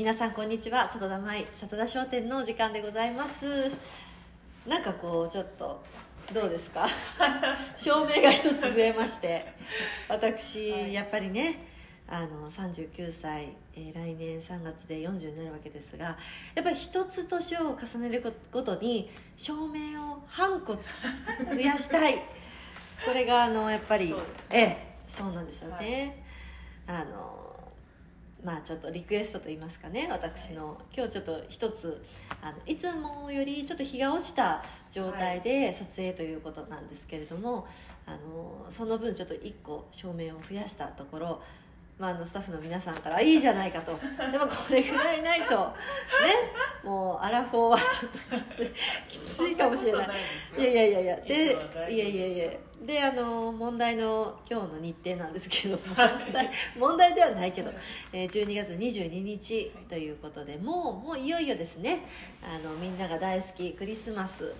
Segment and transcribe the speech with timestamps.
[0.00, 0.88] 皆さんこんにちは。
[0.90, 3.70] 里田舞里田商店のお時間でございます。
[4.66, 5.82] なんかこうちょっと
[6.32, 6.88] どうですか？
[7.76, 9.44] 照明が一つ増えまして。
[10.08, 10.94] 私、はい。
[10.94, 11.66] やっぱりね
[12.08, 16.16] あの39歳、えー来年3月で40になるわけですが
[16.54, 20.94] やっぱり一つ年を重ねるごとに照明を半個つ
[21.46, 22.14] 増やしたい。
[23.04, 24.14] これがあのやっぱり
[24.50, 26.24] ええそうなんですよね、
[26.86, 27.39] あの
[28.44, 32.02] まあちょっとリクエストと言いますかね私の、今日ちょっと一つ
[32.40, 37.66] あのいつもよりちょっと日が落ちた状態で撮影ということなんですけれども、
[38.06, 41.42] あのその分ちょっと1個照明を増やしたところ
[42.00, 43.92] まあ、あのスタッフの皆さんから「いいじゃないか」と。
[44.32, 45.74] でもこれぐらいないとね。
[46.82, 48.12] もうアラフォーはちょっ
[48.56, 48.64] と
[49.06, 50.08] きついきついかもしれない。
[50.56, 51.16] いやいやいやいや。
[51.16, 51.52] で
[51.90, 52.50] いやいやいや。
[52.80, 57.70] であの問題の今日の日程なんですけど問題問題ではないけど、
[58.14, 62.06] えー12月22日ということでもうもういよいよですね。
[62.42, 64.54] あのみんなが大好きクリスマス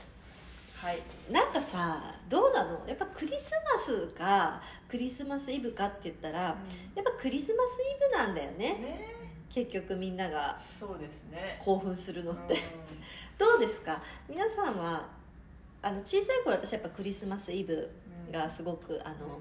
[0.83, 1.03] はい。
[1.31, 2.89] なんかさどうなの？
[2.89, 6.56] やっぱクリスマスかクリスマスイブかって言ったらやっ
[7.05, 8.56] ぱクリスマスイブなんだよね。
[8.59, 9.14] ね。
[9.51, 10.58] 結局みんなが。
[10.78, 11.58] そうですね。
[11.62, 12.56] 興奮するのって、う
[13.39, 14.03] どうですか？
[14.28, 15.06] 皆さんは
[15.83, 17.91] あの小さい頃私やっぱクリスマスイブ
[18.28, 19.28] んがすごくあうん。
[19.28, 19.39] の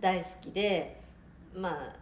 [0.00, 1.00] 大好きで
[1.54, 1.96] まあ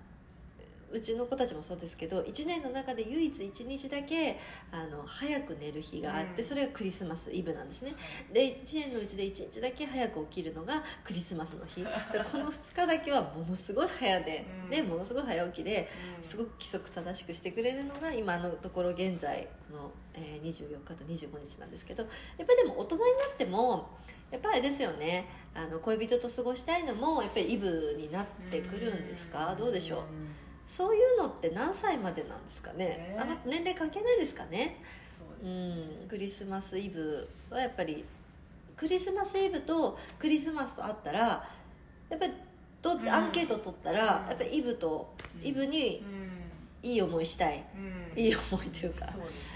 [0.93, 4.39] うちの子たちもそうですけど1年の中で唯一1日だけ
[4.71, 6.49] あの早く寝る日があって、うん。
[6.49, 7.95] それがクリスマスイブなんですね。
[8.33, 11.83] で1年のうちで1日だけ早く起きるのがクリスマスの日。
[11.83, 11.89] で
[12.31, 14.71] この2日だけはものすごい早で、うん。
[14.71, 15.89] でものすごい早起きで
[16.23, 16.29] うん。
[16.29, 22.09] すごく規則正しくしてくれるのが今のところ現在この、えー24日と25日なんですけどや
[22.45, 23.91] っぱりでも大人になっても
[24.31, 25.29] やっぱりですよね。
[25.55, 30.01] あの恋人と過ごしたいのもやっぱりイブになってくるんですか、どうでしょう？
[30.67, 32.87] そういうのって何歳までなんですかね？
[32.87, 33.17] ね。
[33.19, 34.83] あんま年齢関係ないですかね？
[35.17, 36.09] そううですん。
[36.09, 38.05] クリスマスイブはやっぱり
[38.77, 41.49] クリスマスイブとクリスマスとあったら
[42.11, 42.33] やっぱり
[42.83, 43.09] どうん。
[43.09, 44.29] アンケート取ったら、うん。
[44.29, 46.05] やっぱりイブとイブに
[46.83, 46.91] うん。
[46.91, 47.65] いい思いしたい、
[48.15, 48.23] うん。
[48.23, 49.07] いい思いというか。
[49.07, 49.56] そうですうね。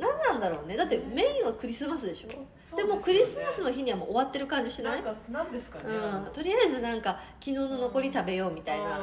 [0.00, 0.76] 何なんだろうね。
[0.76, 2.28] だってメインはクリスマスでしょ？
[2.60, 5.02] そうでもクリスマスの日にはもう終わってる感じしない？
[5.02, 5.94] なんかなんですかね。
[5.94, 8.98] うん、とりあえずなんか昨日の残り食べようみたいな、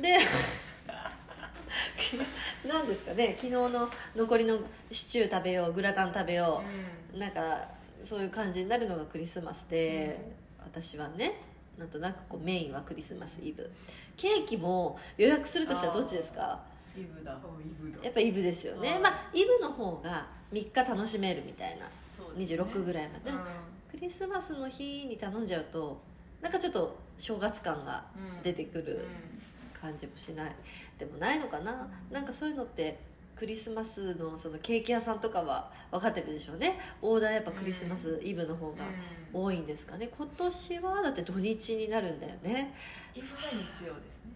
[0.00, 0.18] で
[2.66, 3.34] 何ですかね？
[3.36, 4.58] 昨日の残りの
[4.90, 6.62] シチュー食べようグラタン食べよ
[7.14, 7.68] う、なんか
[8.02, 11.40] そういう感じになるのがクリスマスで、私はね
[11.78, 13.70] なんとなくこうメインはクリスマスイブ。
[14.16, 16.60] ケーキも予約するとしたらどっちですか？
[16.96, 17.32] イブだ。
[18.02, 18.94] やっぱイブですよね。
[18.96, 19.02] うん。
[19.02, 21.86] まあイブの方が3日楽しめるみたいな。
[21.86, 21.90] ね。
[22.36, 23.40] 26ぐらいまで、でも
[23.90, 26.00] クリスマスの日に頼んじゃうと
[26.40, 28.04] なんかちょっと正月感が
[28.36, 28.42] うん。
[28.42, 29.06] 出てくる
[29.80, 30.52] 感じもしない。
[30.98, 31.88] でもないのかな。
[32.10, 32.98] なんかそういうのって
[33.36, 36.78] クリスマスのそのケーキ屋さんとかは分かってるでしょうね。
[37.02, 38.84] オーダーやっぱクリスマスイブの方が
[39.34, 39.42] うん。
[39.42, 40.08] 多いんですかね。
[40.16, 42.72] 今年はだって土日になるんだよね。
[43.14, 44.33] イブが日曜ですね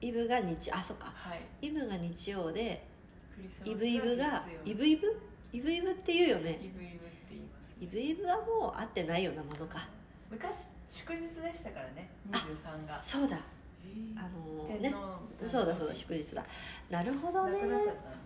[0.00, 1.12] イブが日あそっか。
[1.14, 1.66] はい。
[1.66, 2.86] イブが日曜で
[3.64, 5.20] イブイブがイブイブ？
[5.52, 6.58] イブイブって言うよね。
[6.62, 7.84] イブイブって言います。
[7.84, 9.88] イブイブはもう合ってないようなものか。
[10.30, 13.02] 昔祝日でしたからね23が。
[13.02, 13.38] そうだ。
[14.16, 14.98] あのね天皇
[15.46, 16.44] そうだそうだ祝日だ。
[16.90, 17.58] なるほどね。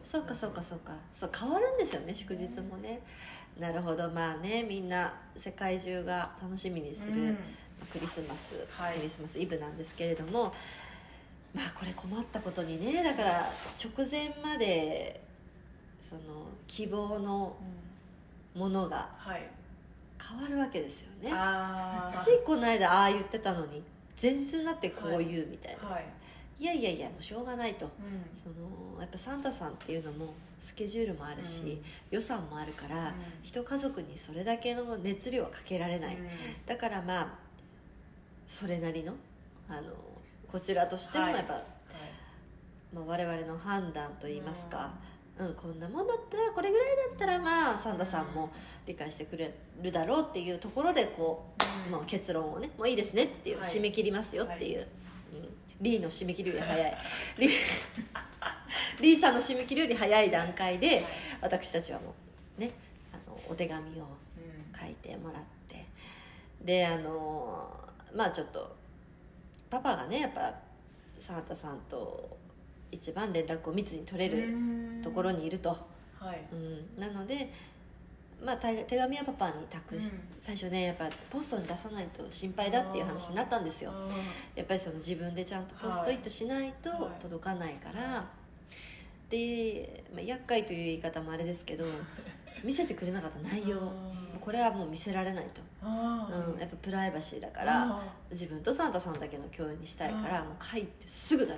[0.05, 0.93] そうかそうかそうか。
[1.15, 3.01] そう変わるんですよね祝日もね。
[3.59, 4.09] なるほど。
[4.11, 7.37] まあねみんな世界中が楽しみにする、うん。
[7.93, 8.97] クリスマス、はい。
[8.97, 10.55] クリスマスイブなんですけれども
[11.55, 13.51] まあこれ困ったことにねだから
[13.83, 15.21] 直前まで
[16.01, 16.21] その
[16.67, 17.57] 希望の
[18.55, 19.49] ものがはい。
[20.23, 21.31] 変わるわけですよね。
[21.33, 23.83] ああついこの間ああ言ってたのに
[24.21, 26.05] 前日になってこう言うみたいな、はい。
[26.59, 27.87] い、やいやいやもうしょうがないと。
[27.87, 27.91] うん。
[28.43, 31.79] そのやっぱサンタさんっていうのもスケジュールもあるし、うん。
[32.11, 33.13] 予算もあるから、うん。
[33.43, 36.29] 一家族にそれだけの熱量はかけられない、うん。
[36.67, 37.29] だからまあ
[38.47, 39.15] それなりの
[39.71, 39.95] あの
[40.51, 41.35] こちらとしてもはい。
[41.35, 41.63] やっぱ、はい。
[42.95, 44.91] まあ、我々の判断といいますか、
[45.39, 45.55] うん。
[45.55, 48.51] こんなもんだったらこれぐらいだったらまあサンタさんも
[48.87, 51.93] 理解してくれるだろうっていうところでこう、うん。
[51.93, 53.71] もう結論をねもういいですねっていう、はい。
[53.71, 55.49] 締め切りますよっていう、うん、
[55.81, 56.99] リーの締め切りより早い。
[57.39, 57.51] リー
[59.01, 61.05] リーさんの締め切りより早い段階で
[61.41, 62.15] 私たちはも
[62.59, 62.71] うね
[63.13, 64.79] あのお手紙をうん。
[64.79, 65.85] 書いてもらって。
[66.63, 67.73] であの
[68.15, 68.81] まあちょっと
[69.71, 70.53] パパがねやっぱ
[71.19, 72.37] サンタさんと
[72.91, 74.49] 一番連絡を密に取れる
[75.03, 75.71] ところにいると、
[76.19, 76.45] はい。
[76.53, 77.53] うん、なので、
[78.45, 80.21] まあ、手手紙はパパに託し、うん。
[80.41, 83.93] 最初ねやっぱポストに出さないと心配だっていう話になったんですよ。
[83.95, 84.09] あ
[84.57, 87.23] やっぱりその自分でちゃんとポストイットしないとはい。
[87.23, 88.25] 届かないから、
[89.31, 91.85] で、まあ、厄介という言い方もあれですけど
[92.65, 93.79] 見せてくれなかった内容
[94.51, 98.03] これはもう見せられないと、うん、やっぱプライバシーだからあ
[98.33, 101.55] 自分とサンタさんだけの共有にしたいからうんもう書いてすぐだ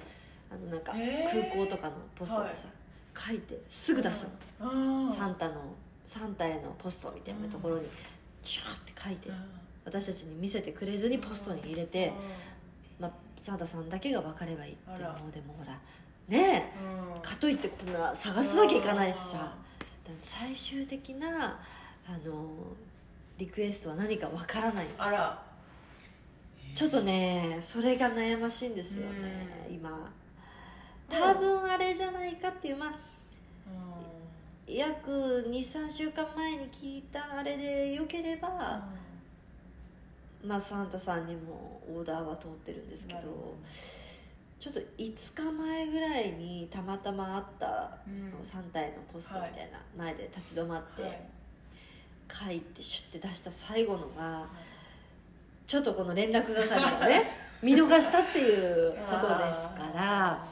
[0.51, 2.69] あのなんか空港とかのポストでさ、
[3.29, 4.27] 書いてすぐ出し
[4.61, 5.55] たの、ーサンタの
[6.07, 7.87] サンタへのポストみたいなところに
[8.43, 9.37] シューって書いてうん。
[9.87, 12.13] 私たちに見せてくれずにポストに入れて、
[13.01, 15.13] まあ、サンタさんだけが分かればいいっていうあら。
[15.15, 15.81] もうでもほら
[16.29, 17.17] ねうん。
[17.17, 19.55] えかといってこんな探すわけいかないしさ。
[20.23, 21.59] 最終的な
[22.07, 22.47] あの
[23.39, 25.05] リクエストは何か分からないんですよ。
[25.05, 25.43] あら。
[26.75, 29.75] ちょっとねそれが悩ましいんですよねうん。
[29.75, 30.11] 今。
[31.11, 32.93] 多分あれじゃないかっていうまあう
[34.67, 35.11] 約
[35.51, 40.49] 23週間前に聞いたあれでよければ、ん。
[40.49, 43.55] まあサンタさんにもオーダーは通ってるんですけど
[44.59, 51.21] ちょっと5日前ぐらいにたまたまあったうんそのサンタへのポストみたいな前で立ち止まってはい
[52.31, 54.47] 書いてシュッて出した最後のが
[55.67, 57.31] ちょっとこの連絡係がね
[57.63, 60.45] 見逃したっていうことですから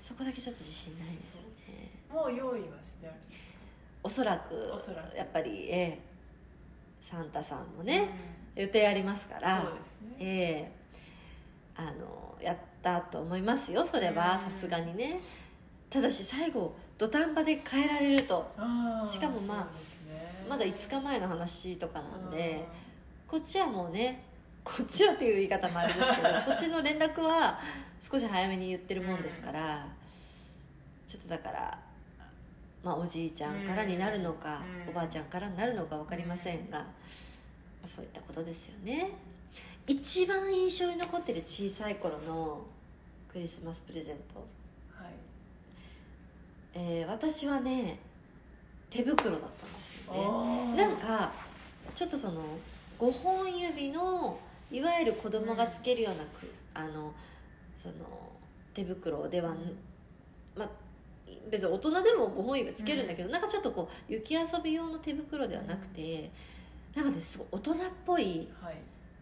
[0.00, 1.90] そこだけちょっと自信ないんですよね。
[2.10, 3.16] もう用意はしてある。
[4.02, 5.14] おそらくおそらく。
[5.16, 6.08] やっぱり、ええ
[7.02, 8.08] サンタさんもね、
[8.54, 10.16] 予定ありますからそうですね。
[10.20, 10.72] ええ
[11.76, 14.50] あのやったと思いますよそれはうん。
[14.52, 15.20] さすがにね。
[15.90, 18.50] ただし最後土壇場で変えられると。
[19.06, 19.68] しかもまあ
[20.48, 22.66] まだ5日前の話とかなんで
[23.26, 24.24] こっちはもうね
[24.64, 27.58] こっちはっていう言い方もあれですけど こっちの連絡は
[28.00, 29.86] 少し早めに言ってるもんですから
[31.06, 31.78] ちょっとだから、
[32.84, 34.90] まあ、おじいちゃんからになるのかうん。
[34.90, 36.86] おばあちゃんからになるのか分かりませんが、ま
[37.84, 39.12] あそういったことですよね。
[39.86, 42.62] 一番印象に残ってる小さい頃の
[43.32, 44.40] クリスマスプレゼント、
[45.02, 45.12] はい。
[46.74, 47.98] えー私はね
[48.90, 49.70] 手袋だったん
[50.08, 51.32] ですよねなんか
[51.94, 52.42] ちょっとその
[52.98, 54.38] 5本指の
[54.70, 57.12] いわゆる子供がつけるようなく、あの
[57.82, 57.94] その
[58.74, 59.54] 手袋ではん。
[60.56, 60.68] まあ
[61.50, 66.30] 別に大人でも5本指つけるんだけど、なんかちょっとこう雪遊び用の手袋ではなくて、
[66.94, 68.76] なんかねすごい大人っぽいはい。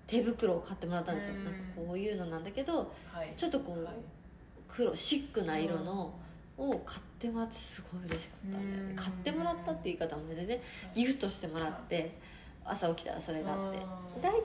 [0.07, 1.45] 手袋を買ってもらったんですよ、うん。
[1.45, 3.33] なんかこういうのなんだけどはい。
[3.37, 3.95] ちょっとこう、はい。
[4.69, 6.13] 黒シックな色の
[6.59, 8.91] を買ってもらってすごい嬉しかったんだよね。
[8.91, 8.97] うん。
[8.97, 10.63] 買ってもらったって言い方も全然ね
[10.95, 12.17] ギフトしてもらって
[12.65, 13.79] 朝起きたらそれがあって。
[13.79, 13.83] うん
[14.23, 14.37] 大体だ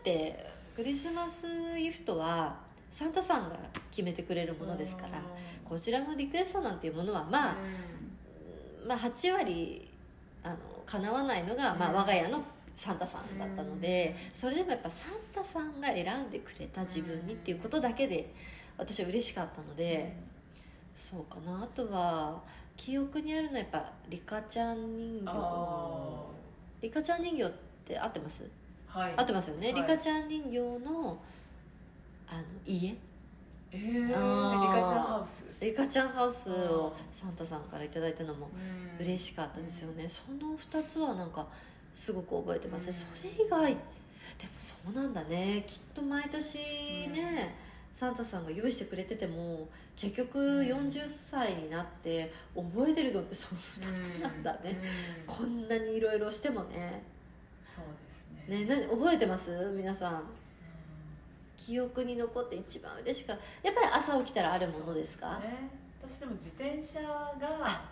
[0.00, 2.56] ってクリスマスギフトは
[2.90, 3.56] サンタさんが
[3.90, 5.22] 決めてくれるものですから
[5.64, 7.56] こちらのリクエストなんていうものはまあ、
[8.86, 9.88] まあ8割
[10.42, 10.56] あの
[10.86, 11.96] 叶わないのが、まあ、うん。
[11.96, 12.42] 我が家の
[12.74, 18.32] サンタさんだったのでそれでもやっぱサンタさんが選んでくれた自分にっていうことだけで
[18.78, 20.31] 私は嬉しかったので。
[20.94, 21.62] そうかな。
[21.62, 22.40] あとは
[22.76, 25.30] 記憶にあるのはやっぱリカちゃん人形。
[25.34, 26.24] あ
[26.80, 27.50] リカちゃん人形っ
[27.86, 28.44] て合ってます？
[28.44, 29.14] ーはい。
[29.16, 29.82] 合ってますよね、はい。
[29.82, 31.18] リカちゃん人形の
[32.28, 32.94] あの家。
[33.74, 35.44] えー、リカちあーゃんハウス。
[35.64, 38.50] リカちゃんハウスをサンタさんから頂いたのも
[38.98, 39.04] うん。
[39.06, 41.46] 嬉しかったですよね、その2つはなんか
[41.94, 42.82] すごく覚えてます。
[42.82, 42.94] ね、うん。
[42.94, 43.66] それ以外
[44.38, 45.64] でもそうなんだね。
[45.66, 46.58] きっと毎年
[47.08, 47.54] ね、
[47.94, 54.80] サンタさんが用意してくれてても結局40歳になって覚えてるのってその2つなんだね、
[55.28, 55.34] うん。
[55.34, 57.02] こんなにいろいろしてもね。
[57.62, 58.64] そうですね。
[58.66, 59.72] ねな覚えてます？
[59.76, 60.14] 皆さん。
[60.14, 60.24] う
[61.56, 63.68] 記憶に残って一番嬉しかった。
[63.68, 65.38] やっぱり朝起きたらあるんものですか？
[65.38, 65.68] ね。
[66.02, 67.82] 私でも自転車が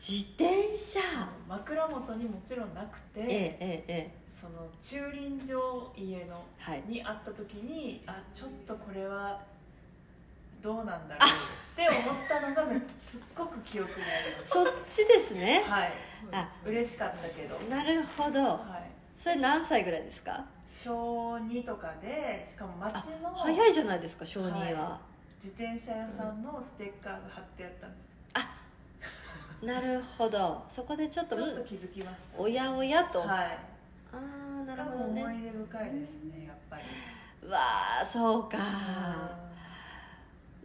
[0.00, 0.98] 自転車。
[1.46, 3.28] 枕元にもちろんなくて、えええ
[3.60, 4.10] えええ。
[4.26, 6.82] その駐輪場家のはい。
[6.88, 9.38] にあった時にあちょっとこれは
[10.62, 14.48] どうなんだろうって思ったのがめ すっごく記憶にあります。
[14.48, 15.62] そっちですね。
[15.68, 15.92] はい。
[16.32, 16.48] あ。
[16.64, 18.40] 嬉しかったけど、なるほど。
[18.42, 18.90] はい、
[19.22, 20.46] それ何歳ぐらいですか？
[20.66, 25.00] 小2とかでしかも街の早いじゃないですか小児は、は
[25.36, 28.12] 自転車屋さんのステッカーが貼ってあったんです。
[28.12, 28.19] よ
[29.62, 30.64] なるほど。
[30.68, 33.28] そこでちょっとうんちょっと気づきました、おやおやと、はい。
[33.28, 33.58] あ
[34.12, 35.22] あなる多ほどね。
[35.22, 36.82] 分思い出深いですねやっぱり。
[37.42, 37.58] うわ
[38.02, 38.58] あそうか。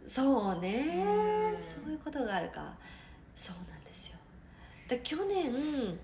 [0.08, 1.04] そうね。
[1.04, 1.84] うん。
[1.84, 2.74] そういうことがあるか。
[3.34, 4.16] そうなんですよ。
[4.88, 5.98] で去年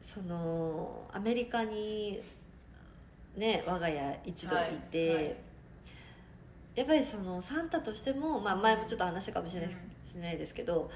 [0.00, 2.20] そのアメリカに
[3.36, 4.58] ね我が家一度い。
[4.90, 5.24] て、はい。
[5.24, 5.36] はい
[6.76, 9.70] やっぱりそのサンタとしても、まあ、前もちょっと話したかもしれない,、
[10.06, 10.88] しれないですけど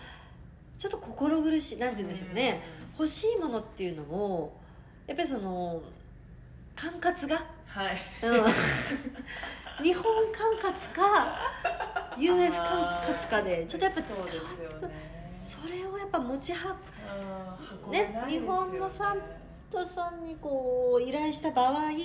[0.79, 2.61] ちょっと心苦しいなんて言うんでしょうね、
[2.99, 4.53] 欲しいものっていうのを
[5.07, 5.83] やっぱりその
[6.75, 7.97] 管轄が、はい。
[8.23, 11.37] うん、日本管轄か
[12.17, 14.49] US 管轄かでちょっとやっぱそうですよね。
[15.45, 16.59] それをやっぱ持ち運
[17.87, 19.21] うんね運べないですよ日本のサン
[19.73, 21.97] タさんにこう依頼した場合、うん。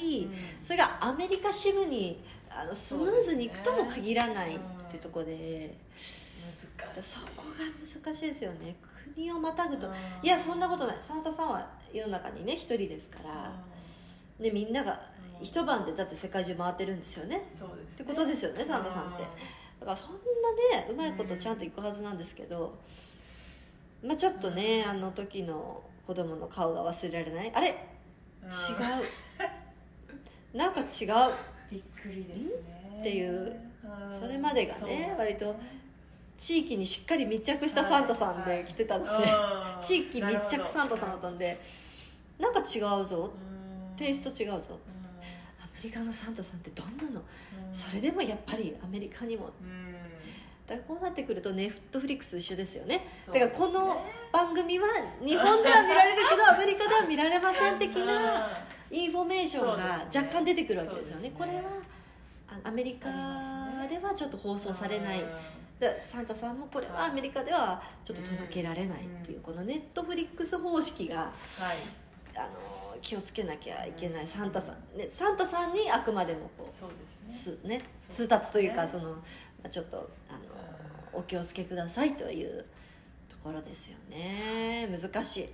[0.63, 4.59] それがアメリカ支部にあのスムーズにいくとも限らないっ
[4.89, 5.75] ていうところで、
[6.96, 7.65] そこが
[8.03, 8.75] 難しいですよね。
[9.15, 9.93] 国をまたぐと、うん。
[10.24, 10.98] いやそんなことない。
[11.01, 13.53] サンタさんは世の中にね一人ですから、
[14.39, 15.00] でみんなが
[15.39, 15.46] うん。
[15.46, 17.50] 一晩でだって世界中回ってるんですよね。
[17.58, 19.24] そうってことですよねサンタさんって。
[19.79, 22.77] だからそんなねうまいことちゃんといくはずなんですけど、
[24.03, 27.51] まあちょっとねあの時の子供の顔が忘れられない。
[27.53, 27.67] あれ？
[27.69, 27.77] 違う。
[30.58, 30.88] なんか違う。
[31.72, 32.98] びっくりですね。
[33.00, 33.62] っていう。
[34.12, 34.19] うん。
[34.19, 35.15] それまでがね。
[35.17, 35.55] 割と
[36.39, 39.22] 地域にしっかり密着したサンタさんで来てたので、うん。
[39.84, 41.60] 地域密着サンタさんだったんで
[42.39, 43.34] なんか違うぞ。
[43.36, 43.98] うん。
[43.98, 44.58] テイスト違うぞ。
[44.69, 44.74] うん。
[45.62, 47.19] アメリカのサンタさんってどんなの？
[47.19, 47.75] うん。
[47.75, 49.51] それでもやっぱりアメリカにも。
[49.62, 49.93] うん。
[50.65, 53.05] だからこうなってくるとネットフリックス一緒ですよね。
[53.25, 54.88] そうだからこの番組は
[55.19, 58.50] 日本では見られるけど アメリカでは見られません的な
[58.89, 61.34] インフォメーションが若干出てくるわけですよね。
[61.38, 61.51] そうですね。
[61.51, 61.63] これは
[62.63, 63.10] あアメリカ
[63.89, 65.27] ではちょっと放送されないうん
[65.79, 72.09] でサンタさんもこれはアメリカではちょっと届けられないっていうこのネットフリックス方式がはい。
[72.36, 76.93] あの気をつけなきゃいけないサンタさん、ね、サンタさんにあくまでもこそうう
[77.31, 77.59] ですね。
[77.62, 77.81] つ、ね、
[78.12, 78.88] 通達というかね。
[78.88, 79.17] そのま
[79.65, 80.39] あちょっとあの
[81.19, 82.65] お気をつけくださいという
[83.27, 84.88] ところですよね。
[84.88, 85.50] 難しい。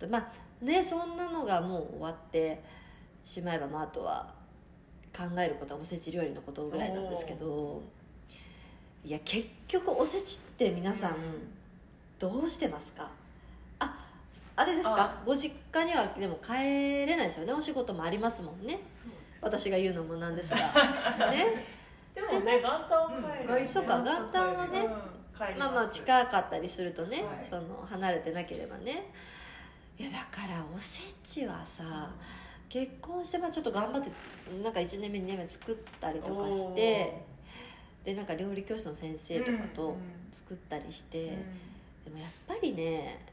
[0.00, 2.62] でまあねそんなのがもう終わって
[3.24, 4.34] しまえば、まあ、あとは
[5.16, 7.82] 考えることはおせち料理のことぐらいなんですけど
[9.04, 11.16] いや結局おせちって皆さん
[12.18, 13.08] どうしてますか？
[13.80, 13.96] あ
[14.54, 14.96] あれですか？
[14.96, 15.22] あ。
[15.26, 17.52] ご実家にはでも帰れないですよね。
[17.52, 18.78] お仕事もありますもんね。
[19.40, 20.56] 私が言うのもなんですが。
[21.30, 21.66] ね。
[22.14, 23.54] でもね元旦は帰る。
[23.56, 24.88] うんそうか元旦はねうん
[25.58, 27.46] まあまあ近かったりするとね、はい。
[27.48, 29.10] その離れてなければね。
[29.98, 32.08] いやだからおせちはさ
[32.68, 34.10] 結婚してまあちょっと頑張って
[34.62, 37.20] なんか1年目2年目作ったりとかして
[38.04, 39.96] でなんか料理教室の先生とかと
[40.32, 41.36] 作ったりして、
[42.04, 43.24] でもやっぱりね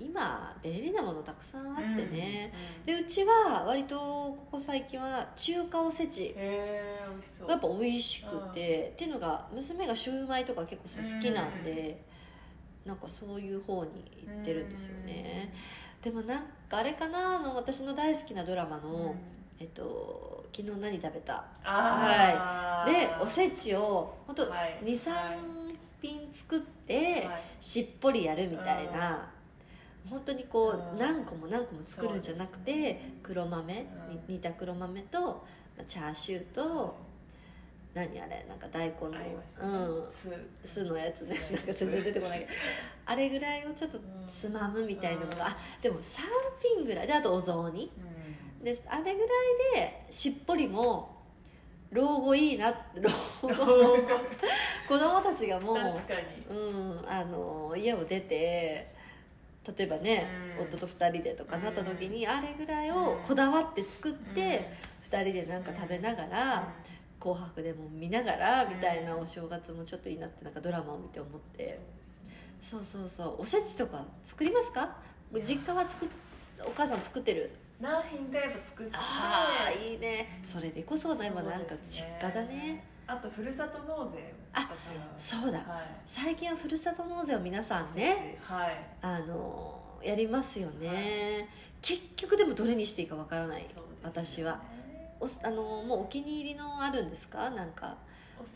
[0.00, 2.52] 今便利なものたくさんあってね、
[2.84, 6.24] でうちは割とここ最近は中華おせち。
[6.24, 7.50] へえ美味しそう。
[7.50, 12.02] やっぱ美味しくて、っていうのが娘がシューマイとか結構好きなんで、
[12.84, 13.90] なんかそういう方に
[14.26, 15.52] 行ってるんですよね、
[16.02, 19.14] でもなんかあれかなあの私の大好きなドラマの、うん
[19.60, 22.90] えっと「昨日何食べた?」あー。
[22.92, 24.78] でおせちを本当はい。
[24.82, 25.38] 23はい
[26.02, 27.42] 品作って、はい。
[27.60, 29.30] しっぽりやるみたいな、
[30.08, 30.98] 本当にこう、うん。
[30.98, 33.12] 何個も何個も作るんじゃなくて、ね。
[33.22, 34.14] 黒豆、うん。
[34.14, 35.36] に煮た黒豆とま
[35.82, 36.96] あチャーシューと、
[37.92, 38.46] 何あれ？
[38.48, 39.36] なんか大根のね。
[39.60, 40.10] うん。
[40.10, 40.30] 酢。
[40.64, 41.36] 酢のやつね。
[41.52, 42.50] なんか全然出てこないけど。
[43.04, 43.98] あれぐらいをちょっと
[44.32, 46.22] つまむみたいなのが、あでも3
[46.76, 47.06] 品ぐらい。
[47.06, 47.92] であとお雑煮。
[47.98, 49.18] うんであれぐらい
[49.74, 51.18] でしっぽりも
[51.90, 53.10] 老後いいな老
[53.42, 53.96] 後
[54.88, 55.76] 子供たちがもう
[56.48, 58.94] うん、あの家を出て
[59.76, 60.26] 例えばね、
[60.58, 60.64] うん。
[60.64, 64.72] 夫と2人でとかなった時に、あれぐらいをこだわって作って、
[65.04, 66.72] 2人でなんか食べながら
[67.20, 71.78] 「紅白」でも見ながらみたいなお正月もちょっといいなってなんかドラマを見て思って、
[72.62, 74.96] そうそうそうおせちとか作りますか？
[75.44, 76.08] 実家は作っ
[76.66, 77.50] お母さん作ってる？
[77.80, 78.92] 何品かやっぱ作って。
[78.94, 80.40] ああいいね。
[80.44, 82.84] それでこそ今なんか実家だね。
[83.06, 85.02] あとふるさと納税あ私は。
[85.16, 85.58] そうだ。
[85.58, 85.84] はい。
[86.06, 88.78] 最近はふるさと納税を皆さんねはい。
[89.00, 91.48] あのやりますよね、
[91.82, 93.68] 結局でもどれにしていいかわからない、ね。
[94.02, 94.60] 私は。
[95.18, 97.50] おあのもうお気に入りのあるんですか？
[97.50, 97.96] なんか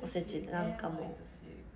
[0.03, 1.17] おせちなんかも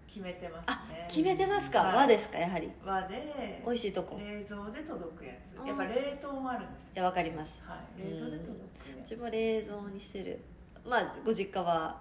[0.09, 1.97] 決めてますあね決めてますか、はい。
[1.97, 2.39] 和ですか？
[2.39, 2.71] やはり。
[2.85, 4.19] 和で美味しいとこ。
[4.19, 5.67] い冷蔵で届くやつ。
[5.67, 6.91] やっぱ冷凍もあるんですよ。
[6.95, 7.61] やわかります。
[7.65, 8.03] はい。
[8.03, 10.41] 冷蔵で届くやうつちも冷蔵にしてる。
[10.85, 12.01] まあご実家は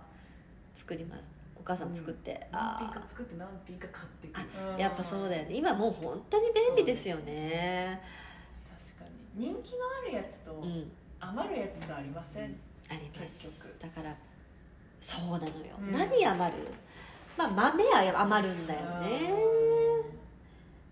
[0.75, 1.21] 作ります。
[1.59, 4.79] お母さん作って、何品あか作って何品か買ってくる。
[4.79, 5.55] やっぱそうだよね。
[5.55, 8.01] 今もう本当に便利ですよね。
[8.95, 9.47] 確かに。
[9.47, 10.89] 人気のあるやつとうん。
[11.19, 12.55] 余るやつとありません、
[12.89, 13.41] あります。
[13.41, 13.75] 結局。
[13.81, 14.15] だから
[15.01, 15.91] そうなのよ、うん。
[15.91, 16.67] 何余る？
[17.37, 19.33] まあ豆は余るんだよね。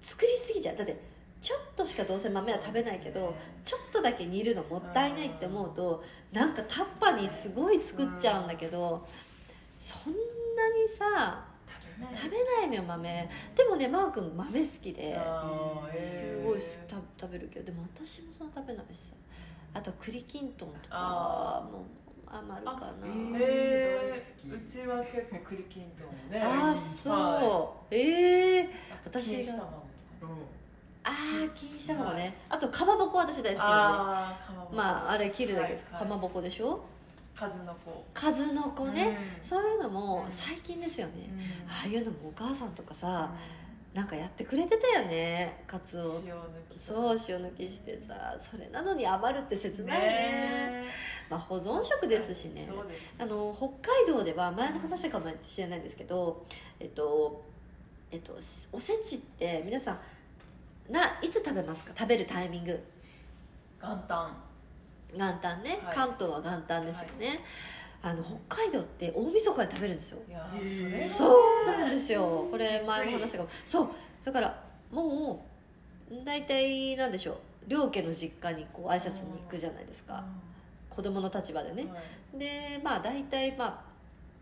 [0.02, 0.76] 作りすぎちゃう。
[0.78, 1.00] だって
[1.42, 9.08] ちょっとしかどうせ豆は食べないけど、ちょっとだけ煮るのもったいないって思うとなんかタッパにすごい作っちゃうんだけど
[9.80, 10.18] そんな
[10.74, 11.46] にさ
[12.00, 13.30] 食べないのよ豆。
[13.56, 15.20] でもねマー君豆好きで
[15.98, 19.14] すごい食べるけどでも私もそんな食べないしさ。
[19.74, 21.86] あと栗きんとんとかあも
[22.32, 23.38] 余るかな、えー。
[23.40, 24.48] え大好き。
[24.48, 26.42] ー、うちは結構栗きんとんね。
[26.42, 29.54] ああそう、はええあと私が
[31.04, 31.12] ああ
[31.54, 32.34] 錦糸卵ね。
[32.50, 34.36] あとかまぼこ私大好きな
[34.68, 35.86] んでまああれ切るだけです。
[35.86, 36.10] か、はいはい。
[36.10, 36.84] かまぼこでしょ？
[37.36, 38.06] 数の子。
[38.14, 39.44] 数の子ね、うん。
[39.44, 40.32] そういうのもうん。
[40.32, 41.40] 最近ですよね、うん。
[41.70, 43.36] ああいうのもお母さんとかさ、う
[43.96, 46.02] なんかやってくれてたよねカツオ。
[46.02, 46.38] ん塩抜
[46.70, 50.06] きそう塩抜きしてさそれなのに余るって切ないね。
[50.06, 50.86] ね
[51.30, 52.66] まあ、保存食ですしね。
[52.68, 53.14] そうです。
[53.18, 56.46] あの北海道では前の話かもしれないんですけど
[56.80, 57.42] えっと
[58.12, 58.38] えっと
[58.74, 59.94] おせちって皆さ
[60.90, 61.94] んないつ食べますか？
[61.98, 62.84] 食べるタイミング。
[63.82, 64.36] 元旦。
[65.14, 65.96] 元旦ね、はい。
[65.96, 67.40] 関東は元旦ですよね、
[68.06, 70.20] あの北海道って大晦日に食べるんですよ。
[71.02, 72.48] そうなんですよ。
[72.52, 73.50] これ前も話したかも。
[73.66, 73.90] そう。
[74.24, 75.44] だからも
[76.12, 77.36] う大体なんでしょう。
[77.68, 80.24] 両家の実家にこう挨拶に行くじゃないですか、
[80.88, 81.98] 子供の立場でね、は
[82.36, 82.38] い。
[82.38, 83.82] でまあ大体まあ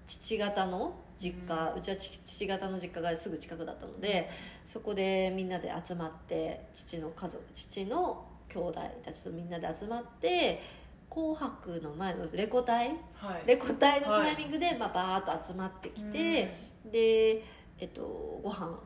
[0.06, 4.30] 父方の実家、うちは父父方の実家がすぐ近くだったので、
[4.66, 10.62] そこでみんなで集まって父の家族父の兄弟たちとみんなで集まって
[11.14, 13.44] 「紅白」の前のレコ大はい。
[13.46, 16.56] レコ大のタイミングで、まあ、バーッと集まってきて、
[16.92, 17.44] で、
[17.80, 18.02] えっと、
[18.42, 18.80] ご飯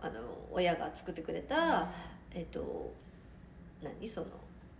[0.00, 1.88] あの親が作ってくれた、
[2.32, 2.92] えっと
[3.82, 4.08] 何？
[4.08, 4.26] その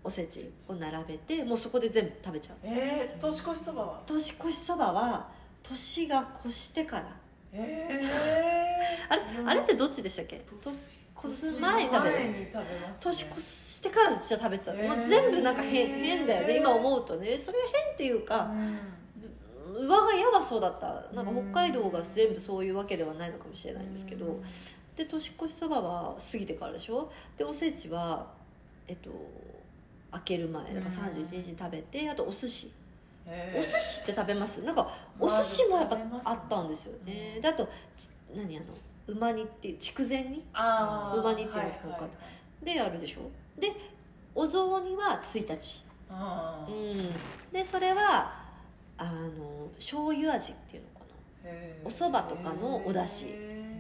[0.05, 2.57] おせちを並べてもうそこで全部食べちゃう。
[2.63, 4.03] えー、年越しそばは？
[4.07, 5.29] 年越しそばは
[5.63, 7.17] 年が越してから。
[7.53, 8.07] えー、
[9.09, 9.23] あれ？
[9.47, 10.45] あれってどっちでしたっけ？
[10.63, 10.75] 年
[11.25, 12.17] 越す前に食べる？
[13.01, 13.41] 年越
[13.83, 14.97] してからうちは食べてた、へー。
[14.97, 16.59] もう全部なんか変変だよね。
[16.59, 17.37] 今思うとね。
[17.37, 18.49] それは変っていうか、
[19.67, 20.87] 我が家はそうだった。
[21.13, 24.39] なんか北海道が全部そういうわけではないのかもしれないんですけど、
[24.97, 27.11] で年越しそばは過ぎてからでしょ。
[27.37, 28.27] でおせちは
[28.87, 29.11] えっと
[30.13, 30.75] 開ける前。
[30.75, 32.71] だから31日に食べてあとお寿司。
[33.27, 33.59] えー。
[33.59, 34.63] お寿司って食べます？
[34.63, 37.41] なんかお寿司もやっぱあったんですよね。
[37.43, 37.69] であと
[38.33, 38.67] 何あの
[39.09, 40.45] 馬煮っていう筑前煮？
[40.55, 41.89] 馬煮っていうんですか？
[41.89, 42.11] はいはい
[42.65, 43.23] であるでしょ？
[43.59, 43.73] で
[44.35, 47.13] お雑煮は1日うん。
[47.53, 48.43] でそれは
[48.99, 51.51] あの醤油味っていうのかな。
[51.85, 53.33] お蕎麦とかのお出汁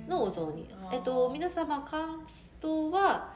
[0.08, 0.68] のお雑煮。
[0.92, 2.26] えっと皆様関
[2.60, 3.32] 東は、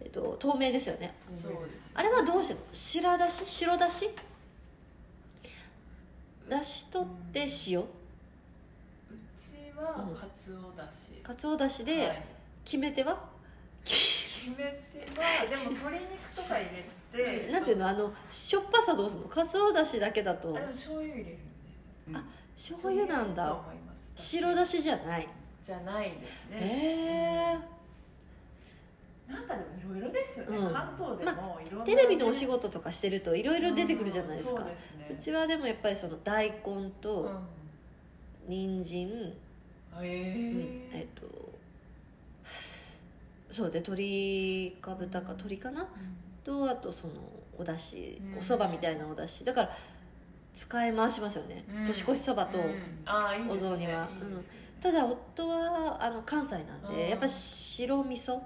[0.00, 1.14] えっと、透明ですよね。
[1.26, 3.42] そうですあれはどうしての白だし？
[3.46, 4.10] 白だし？
[6.48, 7.80] だし取って塩？
[7.80, 7.84] う
[9.38, 9.84] ちは
[10.18, 12.08] かつおだし、かつおだしはでい。
[12.64, 13.18] 決め手は、
[14.46, 16.84] 決め手はでも鶏肉とか入れ
[17.46, 17.50] て。
[17.50, 19.28] なんていうのあのしょっぱさどうするの？
[19.28, 20.50] かつおだしだけだと。
[20.50, 21.38] あでも醤油入れる
[22.12, 22.22] あ
[22.54, 23.56] 醤油なんだ。
[24.14, 25.28] 白だしじゃない。
[25.64, 26.56] じゃないですね。
[26.58, 27.58] へ
[29.28, 30.72] えなんかでもいろいろですよね、うん。
[30.72, 34.50] 関東でもいろんな、テレビのお仕事とかしてるといろいろ出てくるじゃないですか。
[34.52, 35.16] うんそうですね。
[35.18, 36.90] うちはでもやっぱりその大根うん。
[36.92, 37.30] と
[38.46, 39.32] 人参、へ
[40.02, 41.26] ええっと
[43.56, 45.88] そうで鶏か豚か鶏かな？
[46.44, 47.14] とあとその
[47.58, 48.18] お出汁。
[48.32, 48.38] うん。
[48.38, 49.46] お蕎麦みたいなお出汁。
[49.46, 49.70] だから
[50.54, 51.86] 使い回しますよね、うん。
[51.86, 54.04] 年越しそばと、お雑煮は。
[54.04, 54.10] ね。
[54.82, 57.10] ただ夫はあの関西なんで、うん。
[57.10, 58.36] やっぱ白味噌。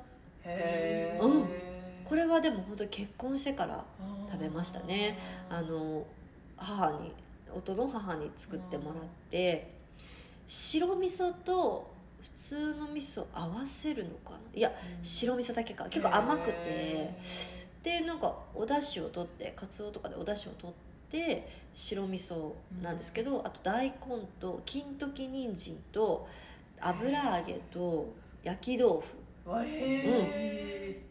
[0.44, 1.44] へえ、うん。
[2.04, 3.84] これはでも本当に結婚してから
[4.30, 5.18] 食べましたね。
[5.48, 6.06] あの
[6.56, 7.12] 母に
[7.52, 9.72] 夫の母に作ってもらって
[10.46, 11.99] 白味噌と普
[12.48, 14.38] 通の味噌合わせるのかな？
[14.54, 14.72] いや
[15.02, 15.84] 白味噌だけか。
[15.84, 16.52] 結構甘くて。
[16.56, 17.14] へ
[17.82, 20.74] でなんかお出汁を取ってかつおとかでお出汁を取っ
[21.10, 23.94] て白味噌なんですけど、あと大根
[24.38, 26.28] と金時人参と
[26.78, 29.16] 油揚げと焼き豆腐。
[29.64, 31.02] へえ、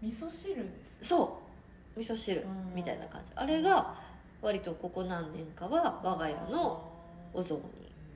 [0.00, 1.04] 味噌汁ですか？
[1.04, 1.38] そ
[1.96, 2.00] う。
[2.00, 2.74] 味噌汁うん。
[2.74, 3.30] みたいな感じ。
[3.36, 3.94] あれが
[4.40, 6.90] 割とここ何年かは我が家の
[7.34, 7.60] お雑煮。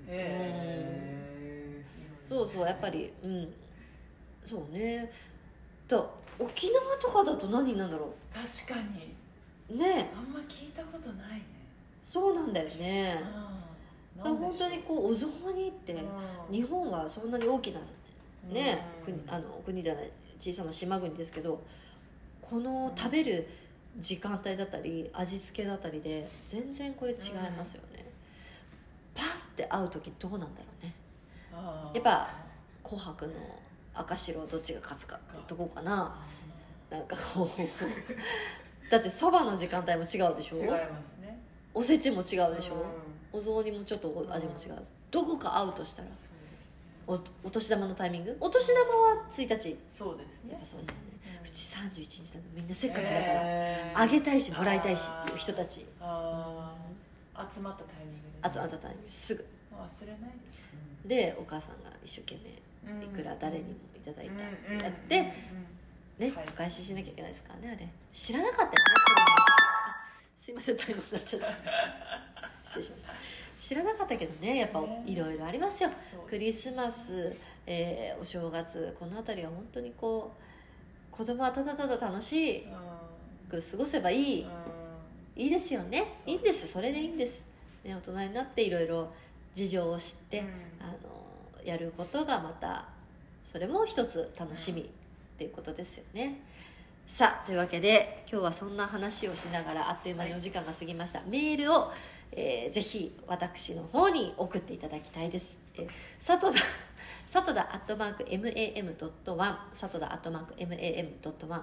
[0.08, 1.27] へ
[2.28, 3.48] そうそうやっぱりうん。
[4.44, 5.10] そうね。
[5.86, 9.14] と沖縄とかだと何なんだろ確かに。
[9.70, 10.10] うね。
[10.14, 11.44] あんま聞いたことないね。
[12.04, 13.18] そうなんだよね。
[14.16, 14.22] うん。
[14.22, 16.52] だ本当にこうお雑煮ってうん。
[16.52, 17.80] 日本はそんなに大きな
[18.50, 19.14] ね、うん。
[19.14, 20.10] 国あの国じゃない
[20.40, 21.60] 小さな島国ですけど
[22.40, 23.48] この食べる
[23.98, 27.18] 時間帯だったり味付けだったりで全然これ違い
[27.56, 28.04] ますよね、
[29.14, 30.94] パンって合う時どうなんだろうね
[31.94, 32.30] やっぱ
[32.82, 33.32] 紅白の
[33.94, 36.14] 赤白どっちが勝つかってとこかな。
[36.90, 37.48] なんかこう。
[38.90, 40.56] だってそばの時間帯も違うでしょ？
[40.56, 41.38] 違いますね。
[41.74, 42.74] おせちも違うでしょ、
[43.32, 43.38] うん。
[43.38, 44.82] お雑煮もちょっと味も違う。
[45.10, 46.08] どこか合うとしたら。
[47.06, 48.36] おお年玉のタイミング？
[48.40, 49.78] お年玉は1日。
[49.88, 50.52] そうですね。
[50.52, 51.00] やっぱそうですよね。
[51.40, 51.46] うん。
[51.46, 54.00] うち31日なのみんなせっかちだから、へー。
[54.00, 55.84] あげたいしもらいたいしっていう人たち。
[56.00, 56.74] あ
[57.52, 59.10] 集まったタイミングで集まったタイミング。
[59.10, 59.46] すぐ。
[59.72, 60.58] 忘れないです
[61.08, 62.36] でお母さんが一生懸
[62.86, 65.18] 命いくら誰にもいただいたってやって
[66.18, 66.46] ねはい。
[66.48, 67.88] お返ししなきゃいけないですからねあれ。
[68.12, 68.74] 知らなかったよね
[69.16, 69.96] あ
[70.38, 71.46] すいませんタイムになっちゃった。
[72.64, 73.12] 失礼しました。
[73.60, 75.02] 知らなかったけどねやっぱね。
[75.06, 75.90] いろいろありますよ。
[76.10, 77.34] そうクリスマス、
[77.66, 80.32] えーお正月この辺りは本当にこ
[81.12, 82.66] う子供はただただ楽し
[83.48, 84.46] く過ごせばいい。
[85.36, 86.04] いいですよね。
[86.26, 86.66] いいんです。
[86.66, 87.40] それでいいんです、
[87.84, 89.12] ね、大人になっていろいろ
[89.58, 90.46] 事情を知って、うん。
[90.80, 92.86] あのやることがまた
[93.50, 94.84] それも一つ楽しみっ
[95.36, 96.40] ていうことですよね。
[97.06, 101.90] さあというわけで今日はそんな話をしながらあっという間にお時間が過ぎました、メールを、
[102.32, 105.88] えーぜひ私の方に送っていただきたいです、えー、
[106.24, 106.64] 佐藤田
[107.32, 111.62] 佐藤田アットマーク MAM.1 佐藤田アットマーク MAM.1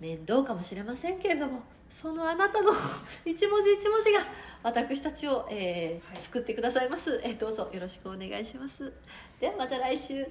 [0.00, 2.72] 面倒かもしれませんけれどもそのあなたの
[3.24, 4.26] 一文字一文字が
[4.62, 6.16] 私たちを、えーはい。
[6.16, 8.92] 救ってくださいます、えーどうぞよろしくお願いします。
[9.40, 10.26] ではまた来週